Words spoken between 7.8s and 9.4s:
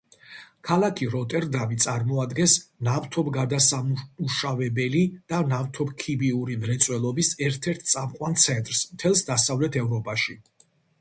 წამყვან ცენტრს მთელს